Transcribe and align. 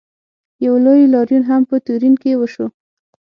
یو 0.65 0.75
لوی 0.85 1.03
لاریون 1.13 1.43
هم 1.49 1.61
په 1.69 1.75
تورین 1.85 2.15
کې 2.21 2.31
وشو. 2.39 2.65